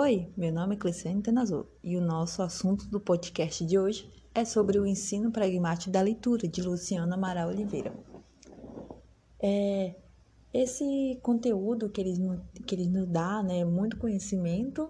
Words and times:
Oi, 0.00 0.30
meu 0.36 0.52
nome 0.52 0.76
é 0.76 0.78
Cleciane 0.78 1.20
Tenazul 1.20 1.66
e 1.82 1.96
o 1.96 2.00
nosso 2.00 2.40
assunto 2.40 2.86
do 2.86 3.00
podcast 3.00 3.66
de 3.66 3.76
hoje 3.76 4.08
é 4.32 4.44
sobre 4.44 4.78
o 4.78 4.86
ensino 4.86 5.32
pragmático 5.32 5.90
da 5.90 6.00
leitura 6.00 6.46
de 6.46 6.62
Luciana 6.62 7.16
Amaral 7.16 7.48
Oliveira. 7.48 7.92
É, 9.42 9.96
esse 10.54 11.18
conteúdo 11.20 11.90
que 11.90 12.00
eles, 12.00 12.16
que 12.64 12.76
eles 12.76 12.86
nos 12.86 13.08
dá 13.08 13.42
né, 13.42 13.64
muito 13.64 13.96
conhecimento 13.96 14.88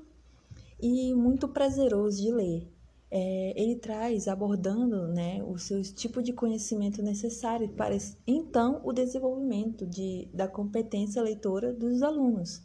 e 0.79 1.15
muito 1.15 1.49
prazeroso 1.49 2.21
de 2.21 2.31
ler. 2.31 2.69
É, 3.11 3.55
ele 3.57 3.77
traz 3.77 4.29
abordando 4.29 5.09
né, 5.09 5.43
os 5.43 5.63
seus 5.63 5.91
tipos 5.91 6.23
de 6.23 6.35
conhecimento 6.35 7.03
necessário 7.03 7.67
para 7.71 7.97
então 8.27 8.83
o 8.85 8.93
desenvolvimento 8.93 9.87
de, 9.87 10.29
da 10.35 10.47
competência 10.47 11.23
leitora 11.23 11.73
dos 11.73 12.03
alunos 12.03 12.63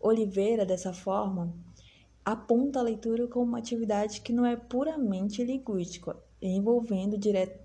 Oliveira, 0.00 0.64
dessa 0.64 0.92
forma, 0.92 1.54
aponta 2.24 2.78
a 2.78 2.82
leitura 2.82 3.26
como 3.26 3.46
uma 3.46 3.58
atividade 3.58 4.20
que 4.20 4.32
não 4.32 4.46
é 4.46 4.56
puramente 4.56 5.44
linguística, 5.44 6.16
envolvendo 6.40 7.18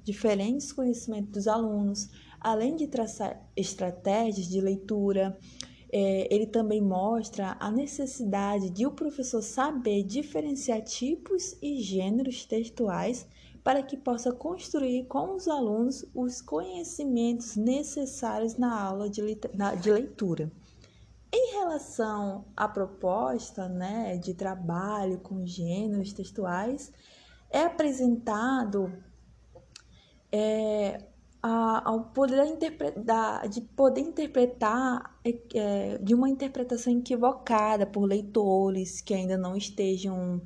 diferentes 0.04 0.72
conhecimentos 0.72 1.32
dos 1.32 1.48
alunos, 1.48 2.10
além 2.40 2.76
de 2.76 2.88
traçar 2.88 3.42
estratégias 3.56 4.48
de 4.48 4.60
leitura. 4.60 5.38
É, 5.92 6.28
ele 6.34 6.46
também 6.46 6.82
mostra 6.82 7.56
a 7.60 7.72
necessidade 7.72 8.70
de 8.70 8.86
o 8.86 8.92
professor 8.92 9.42
saber 9.42 10.04
diferenciar 10.04 10.82
tipos 10.82 11.56
e 11.62 11.82
gêneros 11.82 12.44
textuais 12.44 13.26
para 13.64 13.82
que 13.82 13.96
possa 13.96 14.32
construir 14.32 15.06
com 15.06 15.36
os 15.36 15.48
alunos 15.48 16.06
os 16.14 16.42
conhecimentos 16.42 17.56
necessários 17.56 18.58
na 18.58 18.80
aula 18.80 19.10
de, 19.10 19.22
de 19.82 19.92
leitura. 19.92 20.52
Em 21.32 21.52
relação 21.58 22.46
à 22.56 22.68
proposta 22.68 23.68
né, 23.68 24.18
de 24.18 24.34
trabalho 24.34 25.20
com 25.20 25.46
gêneros 25.46 26.14
textuais, 26.14 26.92
é 27.50 27.64
apresentado 27.64 28.92
é, 30.32 31.04
a, 31.42 31.90
ao 31.90 32.06
poder 32.06 32.46
interpretar, 32.46 33.48
de 33.48 33.62
poder 33.62 34.02
interpretar 34.02 35.20
é, 35.54 35.98
de 36.00 36.14
uma 36.14 36.30
interpretação 36.30 36.98
equivocada 36.98 37.86
por 37.86 38.06
leitores 38.06 39.00
que 39.00 39.14
ainda 39.14 39.38
não 39.38 39.56
estejam 39.56 40.42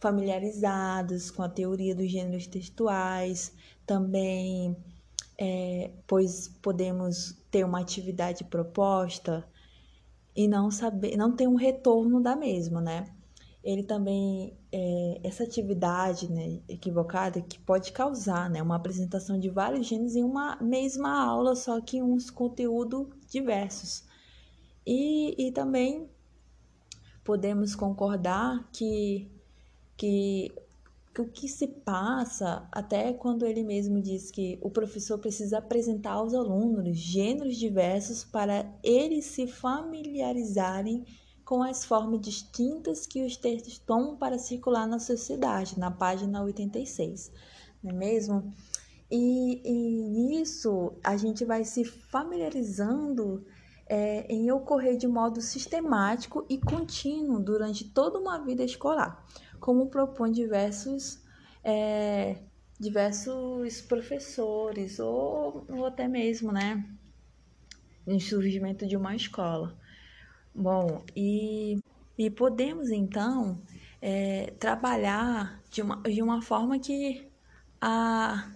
familiarizados 0.00 1.30
com 1.30 1.42
a 1.42 1.48
teoria 1.48 1.94
dos 1.94 2.10
gêneros 2.10 2.48
textuais, 2.48 3.54
também, 3.86 4.76
é, 5.38 5.92
pois 6.08 6.48
podemos 6.60 7.38
ter 7.50 7.64
uma 7.64 7.80
atividade 7.80 8.42
proposta 8.44 9.46
e 10.34 10.48
não 10.48 10.70
saber, 10.70 11.16
não 11.16 11.34
ter 11.34 11.46
um 11.46 11.54
retorno 11.54 12.20
da 12.20 12.34
mesma, 12.34 12.80
né? 12.80 13.06
Ele 13.62 13.82
também 13.82 14.56
é, 14.72 15.20
essa 15.22 15.44
atividade 15.44 16.30
né, 16.30 16.60
equivocada 16.68 17.40
que 17.40 17.60
pode 17.60 17.92
causar 17.92 18.50
né, 18.50 18.60
uma 18.60 18.74
apresentação 18.74 19.38
de 19.38 19.48
vários 19.48 19.86
gêneros 19.86 20.16
em 20.16 20.24
uma 20.24 20.56
mesma 20.60 21.22
aula, 21.22 21.54
só 21.54 21.80
que 21.80 22.02
uns 22.02 22.28
conteúdos 22.28 23.06
diversos. 23.28 24.04
E, 24.84 25.46
e 25.46 25.52
também 25.52 26.08
podemos 27.22 27.76
concordar 27.76 28.68
que, 28.72 29.30
que 29.96 30.52
o 31.20 31.26
que 31.26 31.46
se 31.46 31.66
passa, 31.66 32.66
até 32.72 33.12
quando 33.12 33.44
ele 33.44 33.62
mesmo 33.62 34.00
diz 34.00 34.30
que 34.30 34.58
o 34.62 34.70
professor 34.70 35.18
precisa 35.18 35.58
apresentar 35.58 36.12
aos 36.12 36.32
alunos 36.32 36.96
gêneros 36.96 37.56
diversos 37.56 38.24
para 38.24 38.64
eles 38.82 39.26
se 39.26 39.46
familiarizarem 39.46 41.04
com 41.44 41.62
as 41.62 41.84
formas 41.84 42.20
distintas 42.20 43.06
que 43.06 43.24
os 43.26 43.36
textos 43.36 43.78
tomam 43.78 44.16
para 44.16 44.38
circular 44.38 44.86
na 44.86 44.98
sociedade, 44.98 45.78
na 45.78 45.90
página 45.90 46.42
86, 46.42 47.30
não 47.82 47.90
é 47.90 47.94
mesmo? 47.94 48.50
E, 49.10 49.60
e 49.62 50.08
nisso 50.08 50.94
a 51.04 51.18
gente 51.18 51.44
vai 51.44 51.64
se 51.64 51.84
familiarizando 51.84 53.44
é, 53.86 54.24
em 54.32 54.50
ocorrer 54.50 54.96
de 54.96 55.06
modo 55.06 55.42
sistemático 55.42 56.46
e 56.48 56.56
contínuo 56.56 57.38
durante 57.38 57.84
toda 57.84 58.18
uma 58.18 58.38
vida 58.38 58.64
escolar 58.64 59.22
como 59.62 59.86
propõe 59.86 60.32
diversos, 60.32 61.22
é, 61.62 62.36
diversos 62.80 63.80
professores, 63.80 64.98
ou, 64.98 65.64
ou 65.70 65.86
até 65.86 66.08
mesmo, 66.08 66.50
né, 66.50 66.84
no 68.04 68.20
surgimento 68.20 68.84
de 68.84 68.96
uma 68.96 69.14
escola. 69.14 69.78
Bom, 70.52 71.04
e, 71.14 71.78
e 72.18 72.28
podemos 72.28 72.90
então 72.90 73.62
é, 74.00 74.52
trabalhar 74.58 75.62
de 75.70 75.80
uma, 75.80 76.02
de 76.02 76.20
uma 76.20 76.42
forma 76.42 76.80
que 76.80 77.30
a, 77.80 78.50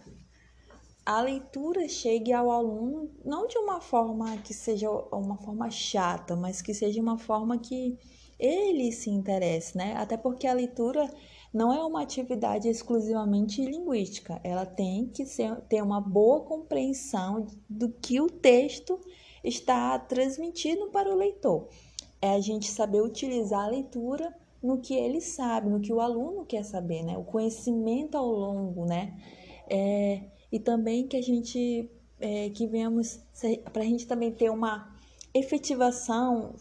a 1.06 1.20
leitura 1.20 1.88
chegue 1.88 2.32
ao 2.32 2.50
aluno 2.50 3.08
não 3.24 3.46
de 3.46 3.56
uma 3.58 3.80
forma 3.80 4.36
que 4.38 4.52
seja 4.52 4.90
uma 4.90 5.36
forma 5.38 5.70
chata, 5.70 6.34
mas 6.34 6.60
que 6.60 6.74
seja 6.74 7.00
uma 7.00 7.16
forma 7.16 7.56
que 7.58 7.96
ele 8.38 8.92
se 8.92 9.10
interesse, 9.10 9.76
né? 9.76 9.94
Até 9.96 10.16
porque 10.16 10.46
a 10.46 10.52
leitura 10.52 11.10
não 11.52 11.72
é 11.72 11.82
uma 11.84 12.02
atividade 12.02 12.68
exclusivamente 12.68 13.64
linguística, 13.64 14.40
ela 14.44 14.66
tem 14.66 15.06
que 15.06 15.24
ser, 15.24 15.56
ter 15.62 15.82
uma 15.82 16.00
boa 16.00 16.40
compreensão 16.40 17.46
do 17.68 17.88
que 17.88 18.20
o 18.20 18.28
texto 18.28 19.00
está 19.42 19.98
transmitindo 19.98 20.88
para 20.88 21.10
o 21.10 21.16
leitor. 21.16 21.68
É 22.20 22.34
a 22.34 22.40
gente 22.40 22.70
saber 22.70 23.00
utilizar 23.00 23.64
a 23.64 23.68
leitura 23.68 24.34
no 24.62 24.78
que 24.78 24.94
ele 24.94 25.20
sabe, 25.20 25.70
no 25.70 25.80
que 25.80 25.92
o 25.92 26.00
aluno 26.00 26.44
quer 26.44 26.64
saber, 26.64 27.02
né? 27.02 27.16
O 27.16 27.24
conhecimento 27.24 28.16
ao 28.16 28.26
longo, 28.26 28.84
né? 28.84 29.14
É, 29.68 30.22
e 30.50 30.58
também 30.58 31.06
que 31.06 31.16
a 31.16 31.22
gente 31.22 31.90
é, 32.20 32.50
que 32.50 32.66
venhamos 32.66 33.20
para 33.72 33.82
a 33.82 33.86
gente 33.86 34.06
também 34.06 34.32
ter 34.32 34.50
uma 34.50 34.95
efetivação 35.38 36.54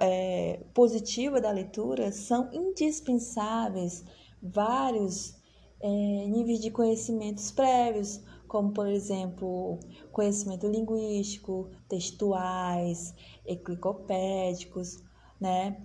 é, 0.00 0.60
positiva 0.72 1.40
da 1.40 1.50
leitura 1.50 2.12
são 2.12 2.48
indispensáveis 2.52 4.04
vários 4.42 5.34
é, 5.80 5.88
níveis 5.88 6.60
de 6.60 6.70
conhecimentos 6.70 7.50
prévios, 7.50 8.20
como 8.46 8.72
por 8.72 8.86
exemplo 8.86 9.78
conhecimento 10.12 10.66
linguístico, 10.68 11.70
textuais, 11.88 13.14
eclicopédicos, 13.46 15.02
né? 15.40 15.76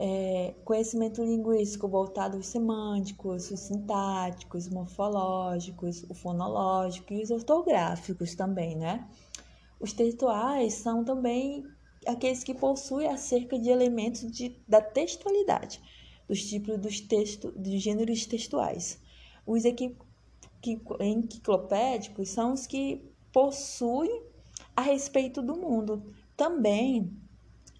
É, 0.00 0.54
conhecimento 0.64 1.24
linguístico 1.24 1.88
voltado 1.88 2.36
aos 2.36 2.46
semânticos, 2.46 3.50
os 3.50 3.60
sintáticos, 3.60 4.68
morfológicos, 4.68 6.04
o 6.08 6.14
fonológico 6.14 7.14
e 7.14 7.22
os 7.22 7.30
ortográficos 7.30 8.36
também, 8.36 8.76
né? 8.76 9.08
Os 9.80 9.92
textuais 9.92 10.74
são 10.74 11.04
também 11.04 11.64
aqueles 12.08 12.42
que 12.42 12.54
possuem 12.54 13.08
acerca 13.08 13.58
de 13.58 13.68
elementos 13.68 14.30
de, 14.30 14.56
da 14.66 14.80
textualidade, 14.80 15.80
dos 16.26 16.42
tipos 16.44 16.78
dos 16.78 17.00
textos, 17.00 17.52
dos 17.54 17.82
gêneros 17.82 18.24
textuais. 18.26 18.98
Os 19.46 19.62
enciclopédicos 21.00 22.30
são 22.30 22.52
os 22.52 22.66
que 22.66 23.02
possuem 23.32 24.22
a 24.74 24.80
respeito 24.82 25.42
do 25.42 25.56
mundo. 25.56 26.14
Também 26.36 27.12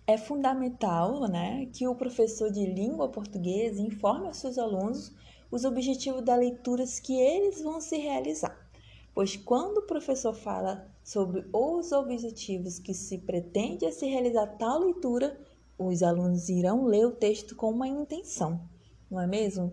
é 0.07 0.17
fundamental 0.17 1.29
né, 1.29 1.67
que 1.73 1.87
o 1.87 1.95
professor 1.95 2.51
de 2.51 2.67
língua 2.67 3.09
portuguesa 3.09 3.81
informe 3.83 4.27
aos 4.27 4.39
seus 4.39 4.59
alunos 4.59 5.13
os 5.51 5.65
objetivos 5.65 6.23
das 6.23 6.39
leituras 6.39 7.01
que 7.01 7.19
eles 7.19 7.63
vão 7.63 7.81
se 7.81 7.97
realizar 7.97 8.69
pois 9.19 9.37
quando 9.37 9.79
o 9.79 9.83
professor 9.83 10.33
fala 10.33 10.89
sobre 11.09 11.43
os 11.55 11.91
objetivos 11.91 12.79
que 12.79 12.93
se 12.93 13.17
pretende 13.17 13.91
se 13.91 14.05
realizar 14.05 14.47
tal 14.59 14.81
leitura, 14.81 15.41
os 15.79 16.03
alunos 16.03 16.51
irão 16.51 16.85
ler 16.85 17.07
o 17.07 17.13
texto 17.13 17.57
com 17.57 17.71
uma 17.71 17.89
intenção, 17.89 18.61
não 19.11 19.19
é 19.19 19.27
mesmo? 19.27 19.73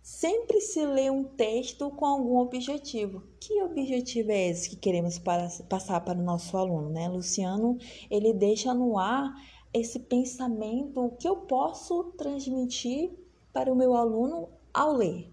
Sempre 0.00 0.60
se 0.60 0.86
lê 0.86 1.10
um 1.10 1.24
texto 1.24 1.90
com 1.90 2.06
algum 2.06 2.36
objetivo. 2.38 3.24
Que 3.40 3.60
objetivo 3.60 4.30
é 4.30 4.50
esse 4.50 4.70
que 4.70 4.76
queremos 4.76 5.18
para, 5.18 5.48
passar 5.68 6.00
para 6.02 6.16
o 6.16 6.22
nosso 6.22 6.56
aluno, 6.56 6.90
né? 6.90 7.08
Luciano, 7.08 7.76
ele 8.08 8.32
deixa 8.32 8.72
no 8.72 9.00
ar 9.00 9.34
esse 9.74 9.98
pensamento, 9.98 11.00
o 11.00 11.10
que 11.10 11.26
eu 11.26 11.38
posso 11.38 12.12
transmitir 12.16 13.10
para 13.52 13.72
o 13.72 13.74
meu 13.74 13.96
aluno 13.96 14.48
ao 14.72 14.92
ler, 14.92 15.28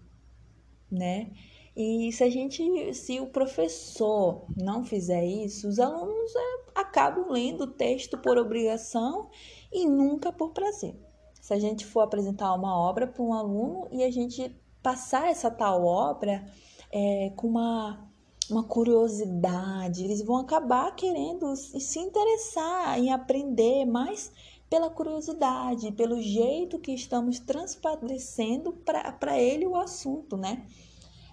né? 0.90 1.30
E 1.76 2.12
se 2.12 2.22
a 2.22 2.30
gente, 2.30 2.94
se 2.94 3.20
o 3.20 3.26
professor 3.26 4.44
não 4.56 4.84
fizer 4.84 5.24
isso, 5.24 5.68
os 5.68 5.80
alunos 5.80 6.34
é, 6.34 6.64
acabam 6.74 7.30
lendo 7.30 7.64
o 7.64 7.66
texto 7.66 8.16
por 8.16 8.38
obrigação 8.38 9.28
e 9.72 9.84
nunca 9.84 10.32
por 10.32 10.50
prazer. 10.50 10.94
Se 11.40 11.52
a 11.52 11.58
gente 11.58 11.84
for 11.84 12.02
apresentar 12.02 12.54
uma 12.54 12.78
obra 12.78 13.06
para 13.06 13.22
um 13.22 13.34
aluno 13.34 13.88
e 13.90 14.04
a 14.04 14.10
gente 14.10 14.54
passar 14.82 15.28
essa 15.28 15.50
tal 15.50 15.84
obra 15.84 16.46
é, 16.92 17.32
com 17.34 17.48
uma, 17.48 18.08
uma 18.48 18.62
curiosidade, 18.62 20.04
eles 20.04 20.22
vão 20.22 20.36
acabar 20.36 20.94
querendo 20.94 21.56
se 21.56 21.98
interessar 21.98 22.98
em 22.98 23.12
aprender, 23.12 23.84
mas 23.84 24.30
pela 24.70 24.88
curiosidade, 24.88 25.92
pelo 25.92 26.20
jeito 26.20 26.78
que 26.78 26.92
estamos 26.92 27.40
transparecendo 27.40 28.72
para 28.72 29.38
ele 29.38 29.66
o 29.66 29.76
assunto, 29.76 30.36
né? 30.36 30.66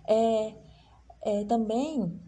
É, 0.08 0.56
é, 1.24 1.46
também 1.46 2.20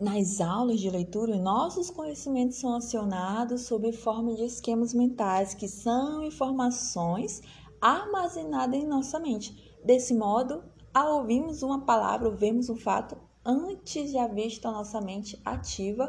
nas 0.00 0.40
aulas 0.40 0.80
de 0.80 0.88
leitura, 0.88 1.36
nossos 1.36 1.90
conhecimentos 1.90 2.56
são 2.56 2.74
acionados 2.74 3.62
sob 3.62 3.92
forma 3.92 4.34
de 4.34 4.44
esquemas 4.44 4.94
mentais, 4.94 5.52
que 5.52 5.68
são 5.68 6.22
informações 6.22 7.42
armazenadas 7.80 8.80
em 8.80 8.86
nossa 8.86 9.20
mente. 9.20 9.76
Desse 9.84 10.14
modo, 10.14 10.64
ao 10.94 11.18
ouvirmos 11.18 11.62
uma 11.62 11.84
palavra 11.84 12.28
ou 12.28 12.34
vemos 12.34 12.70
um 12.70 12.76
fato, 12.76 13.16
antes 13.44 14.10
de 14.10 14.28
visto 14.28 14.66
a 14.66 14.72
nossa 14.72 15.00
mente 15.02 15.38
ativa 15.44 16.08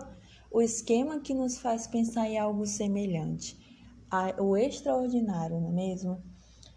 o 0.50 0.62
esquema 0.62 1.20
que 1.20 1.34
nos 1.34 1.58
faz 1.58 1.86
pensar 1.88 2.30
em 2.30 2.40
algo 2.40 2.66
semelhante, 2.66 3.58
o 4.40 4.56
extraordinário, 4.58 5.60
não 5.60 5.70
é 5.70 5.74
mesmo? 5.74 6.22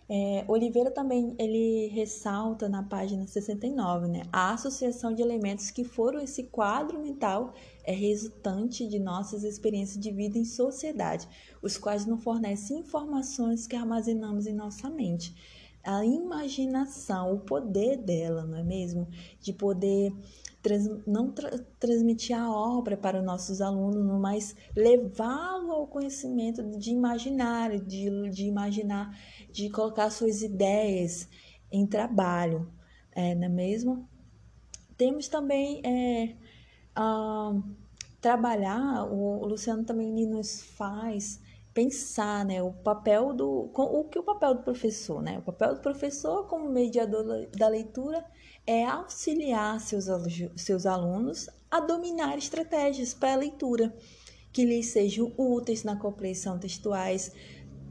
É, 0.06 0.44
Oliveira 0.46 0.90
também 0.90 1.34
ele 1.38 1.86
ressalta 1.88 2.68
na 2.68 2.82
página 2.82 3.26
69, 3.26 4.06
né? 4.08 4.22
A 4.30 4.52
associação 4.52 5.14
de 5.14 5.22
elementos 5.22 5.70
que 5.70 5.82
foram 5.82 6.20
esse 6.20 6.44
quadro 6.44 7.00
mental 7.00 7.54
é 7.82 7.92
resultante 7.92 8.86
de 8.86 8.98
nossas 8.98 9.44
experiências 9.44 9.98
de 9.98 10.10
vida 10.10 10.38
em 10.38 10.44
sociedade, 10.44 11.26
os 11.62 11.78
quais 11.78 12.04
não 12.04 12.18
fornecem 12.18 12.80
informações 12.80 13.66
que 13.66 13.76
armazenamos 13.76 14.46
em 14.46 14.52
nossa 14.52 14.90
mente. 14.90 15.34
A 15.82 16.04
imaginação, 16.04 17.34
o 17.34 17.40
poder 17.40 17.96
dela, 17.96 18.44
não 18.44 18.58
é 18.58 18.62
mesmo? 18.62 19.08
De 19.40 19.52
poder 19.52 20.12
trans, 20.64 20.88
não 21.06 21.30
tra, 21.30 21.58
transmitir 21.78 22.36
a 22.36 22.50
obra 22.50 22.96
para 22.96 23.18
os 23.18 23.24
nossos 23.24 23.60
alunos, 23.60 24.02
mas 24.18 24.56
levá-lo 24.74 25.70
ao 25.70 25.86
conhecimento 25.86 26.62
de 26.78 26.90
imaginar, 26.90 27.78
de, 27.78 28.30
de 28.30 28.46
imaginar, 28.46 29.16
de 29.52 29.68
colocar 29.68 30.08
suas 30.10 30.42
ideias 30.42 31.28
em 31.70 31.86
trabalho, 31.86 32.72
é, 33.12 33.34
não 33.34 33.44
é 33.44 33.48
mesmo? 33.48 34.08
Temos 34.96 35.28
também 35.28 35.82
é, 35.84 36.34
trabalhar, 38.20 39.04
o 39.12 39.46
Luciano 39.46 39.84
também 39.84 40.26
nos 40.26 40.62
faz 40.62 41.40
pensar, 41.74 42.44
né, 42.44 42.62
o 42.62 42.72
papel 42.72 43.34
do, 43.34 43.70
o 43.74 44.04
que 44.04 44.18
o 44.18 44.22
papel 44.22 44.54
do 44.54 44.62
professor, 44.62 45.20
né, 45.20 45.38
o 45.38 45.42
papel 45.42 45.74
do 45.74 45.80
professor 45.80 46.46
como 46.46 46.70
mediador 46.70 47.48
da 47.48 47.68
leitura 47.68 48.24
é 48.64 48.84
auxiliar 48.86 49.80
seus, 49.80 50.06
seus 50.56 50.86
alunos 50.86 51.50
a 51.68 51.80
dominar 51.80 52.38
estratégias 52.38 53.12
para 53.12 53.32
a 53.32 53.36
leitura 53.36 53.92
que 54.52 54.64
lhes 54.64 54.86
sejam 54.86 55.32
úteis 55.36 55.82
na 55.82 55.96
compreensão 55.96 56.58
textuais. 56.60 57.32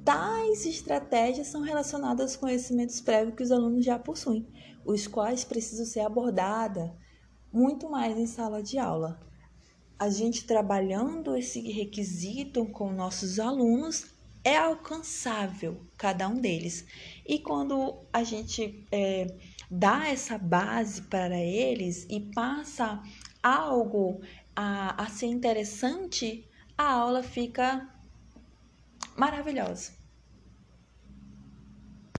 Tais 0.05 0.65
estratégias 0.65 1.47
são 1.47 1.61
relacionadas 1.61 2.21
aos 2.21 2.35
conhecimentos 2.37 3.01
prévios 3.01 3.35
que 3.35 3.43
os 3.43 3.51
alunos 3.51 3.83
já 3.83 3.99
possuem, 3.99 4.47
os 4.85 5.05
quais 5.05 5.43
precisam 5.43 5.85
ser 5.85 5.99
abordados 5.99 6.89
muito 7.51 7.89
mais 7.89 8.17
em 8.17 8.25
sala 8.25 8.63
de 8.63 8.79
aula. 8.79 9.19
A 10.03 10.09
gente 10.09 10.43
trabalhando 10.43 11.33
esse 11.33 11.61
requisito 11.61 12.65
com 12.65 12.91
nossos 12.91 13.39
alunos 13.39 14.07
é 14.43 14.57
alcançável 14.57 15.79
cada 15.97 16.27
um 16.27 16.41
deles. 16.41 16.85
E 17.25 17.39
quando 17.39 18.03
a 18.11 18.21
gente 18.21 18.85
é, 18.91 19.27
dá 19.71 20.09
essa 20.09 20.37
base 20.37 21.03
para 21.03 21.39
eles 21.39 22.05
e 22.09 22.19
passa 22.19 23.01
algo 23.41 24.19
a, 24.53 25.05
a 25.05 25.07
ser 25.07 25.27
interessante, 25.27 26.45
a 26.77 26.91
aula 26.91 27.23
fica 27.23 27.89
maravilhosa. 29.15 30.02